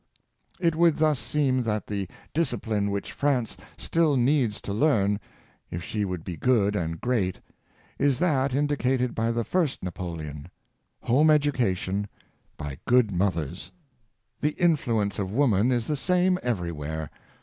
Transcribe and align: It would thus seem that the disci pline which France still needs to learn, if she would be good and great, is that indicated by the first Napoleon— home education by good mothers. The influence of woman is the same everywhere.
It 0.59 0.75
would 0.75 0.97
thus 0.97 1.19
seem 1.19 1.61
that 1.61 1.85
the 1.85 2.07
disci 2.33 2.59
pline 2.59 2.89
which 2.89 3.11
France 3.11 3.55
still 3.77 4.17
needs 4.17 4.59
to 4.61 4.73
learn, 4.73 5.19
if 5.69 5.83
she 5.83 6.05
would 6.05 6.23
be 6.23 6.35
good 6.35 6.75
and 6.75 6.99
great, 6.99 7.39
is 7.99 8.17
that 8.17 8.55
indicated 8.55 9.13
by 9.13 9.31
the 9.31 9.43
first 9.43 9.83
Napoleon— 9.83 10.49
home 11.03 11.29
education 11.29 12.07
by 12.57 12.79
good 12.87 13.11
mothers. 13.11 13.71
The 14.39 14.53
influence 14.59 15.19
of 15.19 15.31
woman 15.31 15.71
is 15.71 15.85
the 15.85 15.95
same 15.95 16.39
everywhere. 16.41 17.11